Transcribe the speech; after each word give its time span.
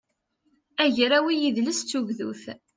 agraw 0.85 1.27
i 1.29 1.33
yidles 1.41 1.79
d 1.83 1.87
tugdut 1.89 2.43